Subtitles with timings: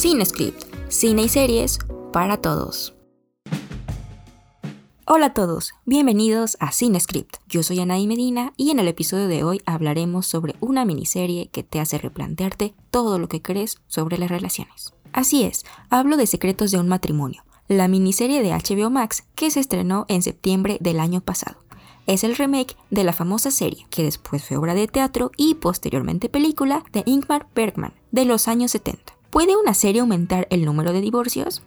[0.00, 1.78] Sin Script, cine y series
[2.10, 2.94] para todos.
[5.04, 7.36] Hola a todos, bienvenidos a Sin Script.
[7.46, 11.64] Yo soy Anaí Medina y en el episodio de hoy hablaremos sobre una miniserie que
[11.64, 14.94] te hace replantearte todo lo que crees sobre las relaciones.
[15.12, 19.60] Así es, hablo de Secretos de un matrimonio, la miniserie de HBO Max que se
[19.60, 21.58] estrenó en septiembre del año pasado.
[22.06, 26.30] Es el remake de la famosa serie, que después fue obra de teatro y posteriormente
[26.30, 29.19] película de Ingmar Bergman, de los años 70.
[29.30, 31.62] ¿Puede una serie aumentar el número de divorcios?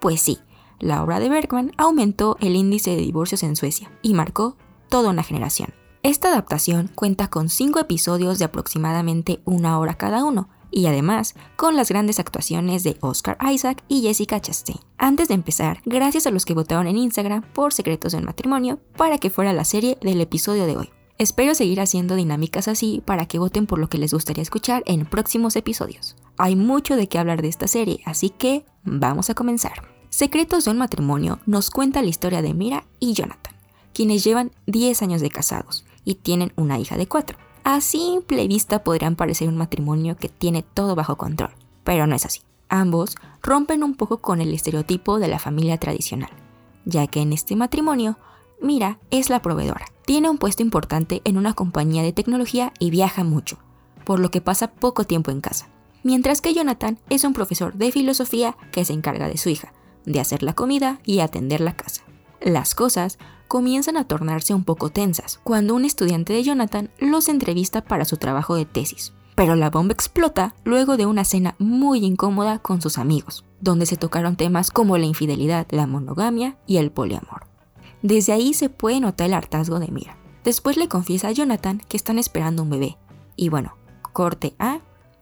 [0.00, 0.38] Pues sí,
[0.78, 4.56] la obra de Bergman aumentó el índice de divorcios en Suecia y marcó
[4.90, 5.72] toda una generación.
[6.02, 11.74] Esta adaptación cuenta con cinco episodios de aproximadamente una hora cada uno, y además con
[11.74, 14.78] las grandes actuaciones de Oscar Isaac y Jessica Chastain.
[14.98, 19.16] Antes de empezar, gracias a los que votaron en Instagram por Secretos del Matrimonio para
[19.16, 20.90] que fuera la serie del episodio de hoy.
[21.16, 25.06] Espero seguir haciendo dinámicas así para que voten por lo que les gustaría escuchar en
[25.06, 26.14] próximos episodios.
[26.38, 29.88] Hay mucho de qué hablar de esta serie, así que vamos a comenzar.
[30.10, 33.54] Secretos de un matrimonio nos cuenta la historia de Mira y Jonathan,
[33.94, 37.38] quienes llevan 10 años de casados y tienen una hija de 4.
[37.64, 41.50] A simple vista podrían parecer un matrimonio que tiene todo bajo control,
[41.84, 42.42] pero no es así.
[42.68, 46.30] Ambos rompen un poco con el estereotipo de la familia tradicional,
[46.84, 48.18] ya que en este matrimonio,
[48.60, 53.24] Mira es la proveedora, tiene un puesto importante en una compañía de tecnología y viaja
[53.24, 53.58] mucho,
[54.04, 55.68] por lo que pasa poco tiempo en casa.
[56.06, 59.72] Mientras que Jonathan es un profesor de filosofía que se encarga de su hija,
[60.04, 62.02] de hacer la comida y atender la casa.
[62.40, 63.18] Las cosas
[63.48, 68.18] comienzan a tornarse un poco tensas cuando un estudiante de Jonathan los entrevista para su
[68.18, 69.14] trabajo de tesis.
[69.34, 73.96] Pero la bomba explota luego de una cena muy incómoda con sus amigos, donde se
[73.96, 77.48] tocaron temas como la infidelidad, la monogamia y el poliamor.
[78.02, 80.16] Desde ahí se puede notar el hartazgo de Mira.
[80.44, 82.96] Después le confiesa a Jonathan que están esperando un bebé.
[83.34, 83.74] Y bueno,
[84.12, 84.78] corte A,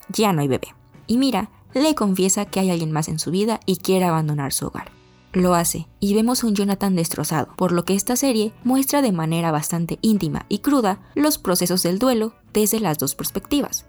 [0.08, 0.74] ya no hay bebé.
[1.06, 4.66] Y Mira le confiesa que hay alguien más en su vida y quiere abandonar su
[4.66, 4.92] hogar
[5.34, 9.50] lo hace y vemos un Jonathan destrozado, por lo que esta serie muestra de manera
[9.50, 13.87] bastante íntima y cruda los procesos del duelo desde las dos perspectivas,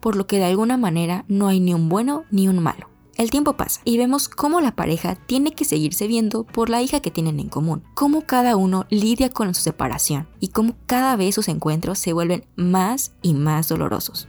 [0.00, 2.88] por lo que de alguna manera no hay ni un bueno ni un malo.
[3.16, 7.00] El tiempo pasa y vemos cómo la pareja tiene que seguirse viendo por la hija
[7.00, 11.34] que tienen en común, cómo cada uno lidia con su separación y cómo cada vez
[11.34, 14.28] sus encuentros se vuelven más y más dolorosos.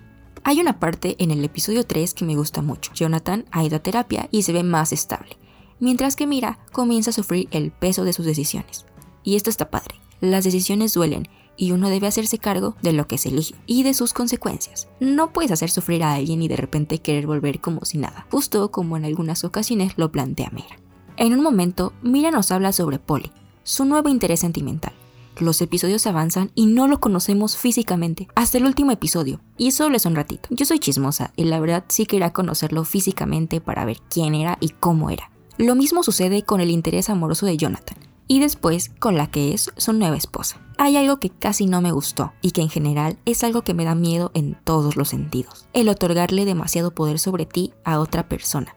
[0.49, 2.91] Hay una parte en el episodio 3 que me gusta mucho.
[2.95, 5.37] Jonathan ha ido a terapia y se ve más estable
[5.79, 8.87] mientras que Mira comienza a sufrir el peso de sus decisiones.
[9.23, 10.01] Y esto está padre.
[10.21, 13.93] Las decisiones duelen y uno debe hacerse cargo de lo que se elige y de
[13.93, 14.87] sus consecuencias.
[14.99, 18.71] No puedes hacer sufrir a alguien y de repente querer volver como si nada, justo
[18.71, 20.79] como en algunas ocasiones lo plantea Mira.
[21.17, 23.31] En un momento, Mira nos habla sobre Polly,
[23.61, 24.93] su nuevo interés sentimental.
[25.39, 30.05] Los episodios avanzan y no lo conocemos físicamente hasta el último episodio, y solo es
[30.05, 30.49] un ratito.
[30.51, 34.69] Yo soy chismosa y la verdad sí quería conocerlo físicamente para ver quién era y
[34.69, 35.31] cómo era.
[35.57, 37.97] Lo mismo sucede con el interés amoroso de Jonathan
[38.27, 40.61] y después con la que es su nueva esposa.
[40.77, 43.85] Hay algo que casi no me gustó y que en general es algo que me
[43.85, 45.67] da miedo en todos los sentidos.
[45.71, 48.75] El otorgarle demasiado poder sobre ti a otra persona,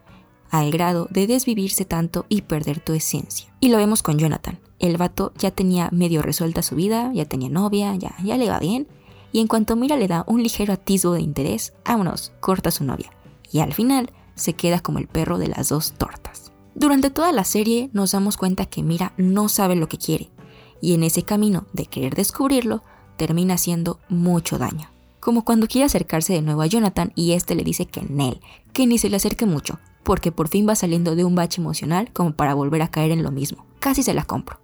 [0.51, 3.53] al grado de desvivirse tanto y perder tu esencia.
[3.59, 4.61] Y lo vemos con Jonathan.
[4.83, 8.59] El vato ya tenía medio resuelta su vida, ya tenía novia, ya, ya le va
[8.59, 8.89] bien.
[9.31, 13.13] Y en cuanto Mira le da un ligero atisbo de interés, vámonos, corta su novia.
[13.53, 16.51] Y al final se queda como el perro de las dos tortas.
[16.75, 20.31] Durante toda la serie nos damos cuenta que Mira no sabe lo que quiere,
[20.81, 22.83] y en ese camino de querer descubrirlo,
[23.17, 24.91] termina haciendo mucho daño.
[25.21, 28.41] Como cuando quiere acercarse de nuevo a Jonathan y este le dice que en él,
[28.73, 32.11] que ni se le acerque mucho, porque por fin va saliendo de un bache emocional
[32.13, 33.65] como para volver a caer en lo mismo.
[33.79, 34.62] Casi se la compro.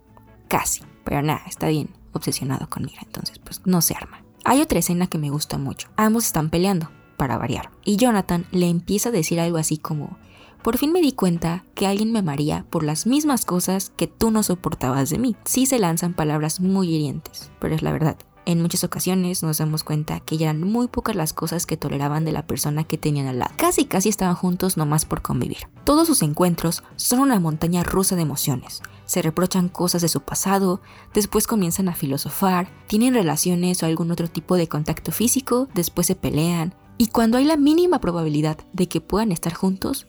[0.48, 0.82] Casi.
[1.04, 4.22] Pero nada, está bien obsesionado con Mira, entonces pues no se arma.
[4.44, 5.88] Hay otra escena que me gusta mucho.
[5.96, 7.70] Ambos están peleando, para variar.
[7.84, 10.18] Y Jonathan le empieza a decir algo así como,
[10.62, 14.30] por fin me di cuenta que alguien me amaría por las mismas cosas que tú
[14.30, 15.36] no soportabas de mí.
[15.44, 18.16] Sí se lanzan palabras muy hirientes, pero es la verdad.
[18.48, 22.24] En muchas ocasiones nos damos cuenta que ya eran muy pocas las cosas que toleraban
[22.24, 23.52] de la persona que tenían al lado.
[23.58, 25.68] Casi casi estaban juntos nomás por convivir.
[25.84, 28.80] Todos sus encuentros son una montaña rusa de emociones.
[29.04, 30.80] Se reprochan cosas de su pasado,
[31.12, 36.14] después comienzan a filosofar, tienen relaciones o algún otro tipo de contacto físico, después se
[36.14, 36.74] pelean.
[36.96, 40.06] Y cuando hay la mínima probabilidad de que puedan estar juntos,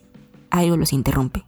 [0.50, 1.44] algo los interrumpe.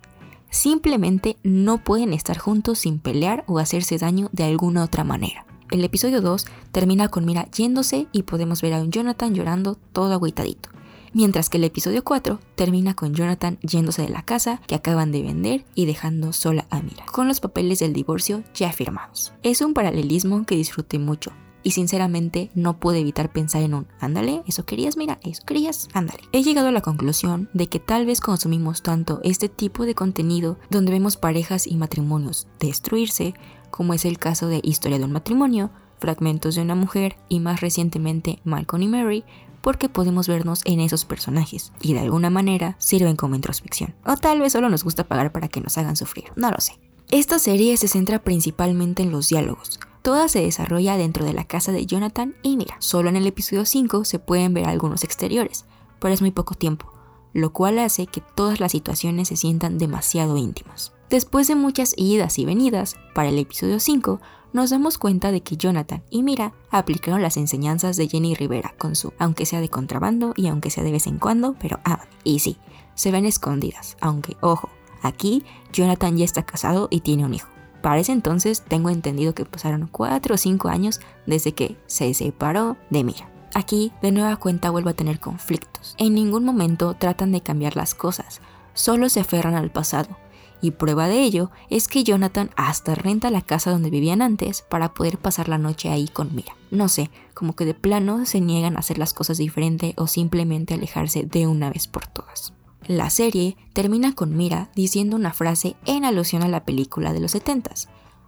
[0.50, 5.46] Simplemente no pueden estar juntos sin pelear o hacerse daño de alguna otra manera.
[5.72, 10.12] El episodio 2 termina con Mira yéndose y podemos ver a un Jonathan llorando todo
[10.12, 10.68] agüitadito.
[11.14, 15.24] Mientras que el episodio 4 termina con Jonathan yéndose de la casa que acaban de
[15.24, 19.32] vender y dejando sola a Mira, con los papeles del divorcio ya firmados.
[19.44, 21.32] Es un paralelismo que disfruté mucho,
[21.64, 26.24] y sinceramente no pude evitar pensar en un, ándale, eso querías, mira, eso querías, ándale.
[26.32, 30.58] He llegado a la conclusión de que tal vez consumimos tanto este tipo de contenido
[30.70, 33.34] donde vemos parejas y matrimonios destruirse,
[33.72, 37.62] como es el caso de Historia de un matrimonio, Fragmentos de una mujer y más
[37.62, 39.24] recientemente Malcolm y Mary,
[39.62, 43.94] porque podemos vernos en esos personajes y de alguna manera sirven como introspección.
[44.06, 46.80] O tal vez solo nos gusta pagar para que nos hagan sufrir, no lo sé.
[47.10, 51.72] Esta serie se centra principalmente en los diálogos, Toda se desarrolla dentro de la casa
[51.72, 55.66] de Jonathan y mira, solo en el episodio 5 se pueden ver algunos exteriores,
[56.00, 56.92] pero es muy poco tiempo,
[57.34, 60.94] lo cual hace que todas las situaciones se sientan demasiado íntimas.
[61.10, 64.22] Después de muchas idas y venidas, para el episodio 5
[64.54, 68.96] nos damos cuenta de que Jonathan y Mira aplicaron las enseñanzas de Jenny Rivera con
[68.96, 72.08] su aunque sea de contrabando y aunque sea de vez en cuando, pero aman.
[72.24, 72.58] Y sí,
[72.96, 74.70] se ven escondidas, aunque ojo,
[75.02, 77.50] aquí Jonathan ya está casado y tiene un hijo.
[77.82, 82.78] Para ese entonces tengo entendido que pasaron 4 o 5 años desde que se separó
[82.90, 83.30] de Mira.
[83.54, 85.96] Aquí, de nueva cuenta, vuelvo a tener conflictos.
[85.98, 88.42] En ningún momento tratan de cambiar las cosas,
[88.74, 90.18] solo se aferran al pasado.
[90.64, 94.94] Y prueba de ello es que Jonathan hasta renta la casa donde vivían antes para
[94.94, 96.56] poder pasar la noche ahí con Mira.
[96.70, 100.76] No sé, como que de plano se niegan a hacer las cosas diferente o simplemente
[100.76, 102.54] alejarse de una vez por todas.
[102.86, 107.32] La serie termina con Mira diciendo una frase en alusión a la película de los
[107.32, 107.72] 70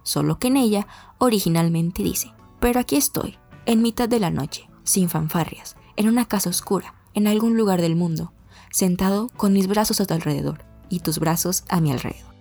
[0.04, 0.86] solo que en ella
[1.18, 3.36] originalmente dice, pero aquí estoy,
[3.66, 7.96] en mitad de la noche, sin fanfarrias, en una casa oscura, en algún lugar del
[7.96, 8.32] mundo,
[8.70, 12.34] sentado con mis brazos a tu alrededor y tus brazos a mi alrededor.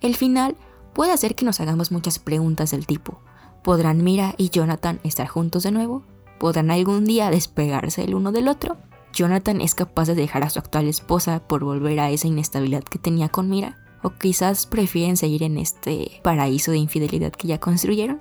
[0.00, 0.56] El final
[0.94, 3.20] puede hacer que nos hagamos muchas preguntas del tipo,
[3.62, 6.04] ¿podrán Mira y Jonathan estar juntos de nuevo?
[6.38, 8.76] ¿Podrán algún día despegarse el uno del otro?
[9.12, 12.98] Jonathan es capaz de dejar a su actual esposa por volver a esa inestabilidad que
[12.98, 13.78] tenía con Mira?
[14.02, 18.20] ¿O quizás prefieren seguir en este paraíso de infidelidad que ya construyeron?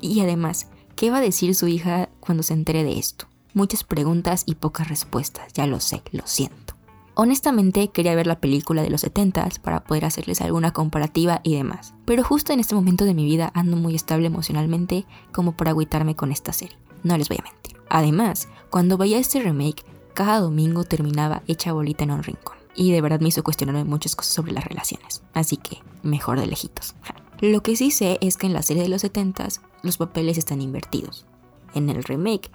[0.00, 3.26] Y además, ¿qué va a decir su hija cuando se entere de esto?
[3.54, 6.74] Muchas preguntas y pocas respuestas, ya lo sé, lo siento.
[7.14, 11.94] Honestamente quería ver la película de los 70s para poder hacerles alguna comparativa y demás,
[12.04, 16.16] pero justo en este momento de mi vida ando muy estable emocionalmente como para agüitarme
[16.16, 17.76] con esta serie, no les voy a mentir.
[17.88, 19.84] Además, cuando veía este remake
[20.16, 22.56] cada domingo terminaba hecha bolita en un rincón.
[22.74, 25.22] Y de verdad me hizo cuestionarme muchas cosas sobre las relaciones.
[25.34, 26.94] Así que, mejor de lejitos.
[27.40, 30.60] Lo que sí sé es que en la serie de los 70s los papeles están
[30.60, 31.26] invertidos.
[31.74, 32.50] En el remake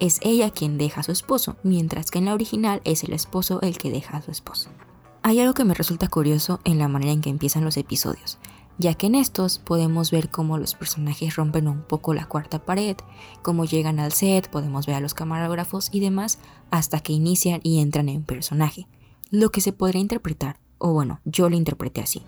[0.00, 3.60] es ella quien deja a su esposo, mientras que en la original es el esposo
[3.60, 4.70] el que deja a su esposa.
[5.22, 8.38] Hay algo que me resulta curioso en la manera en que empiezan los episodios,
[8.78, 12.96] ya que en estos podemos ver cómo los personajes rompen un poco la cuarta pared,
[13.42, 16.38] cómo llegan al set, podemos ver a los camarógrafos y demás
[16.70, 18.86] hasta que inician y entran en personaje.
[19.30, 22.22] Lo que se podría interpretar, o bueno, yo lo interpreté así,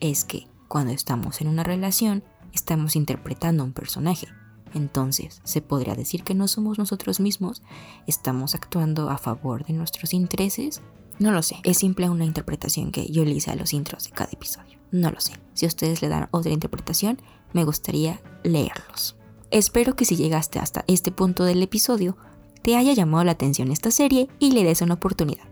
[0.00, 2.24] es que cuando estamos en una relación
[2.54, 4.28] estamos interpretando un personaje.
[4.74, 7.62] Entonces, se podría decir que no somos nosotros mismos,
[8.06, 10.82] estamos actuando a favor de nuestros intereses.
[11.18, 14.10] No lo sé, es simple una interpretación que yo le hice a los intros de
[14.10, 14.78] cada episodio.
[14.90, 15.32] No lo sé.
[15.54, 17.20] Si ustedes le dan otra interpretación,
[17.52, 19.16] me gustaría leerlos.
[19.50, 22.16] Espero que si llegaste hasta este punto del episodio,
[22.62, 25.44] te haya llamado la atención esta serie y le des una oportunidad.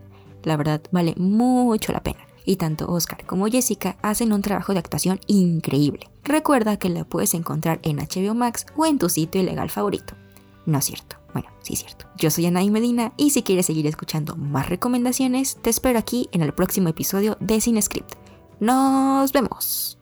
[0.43, 2.27] La verdad vale mucho la pena.
[2.45, 6.11] Y tanto Oscar como Jessica hacen un trabajo de actuación increíble.
[6.25, 10.15] Recuerda que la puedes encontrar en HBO Max o en tu sitio ilegal favorito.
[10.67, 11.17] No es cierto.
[11.33, 12.07] Bueno, sí es cierto.
[12.17, 16.43] Yo soy Anaí Medina y si quieres seguir escuchando más recomendaciones, te espero aquí en
[16.43, 18.15] el próximo episodio de Sin Script.
[18.61, 20.02] Nos vemos.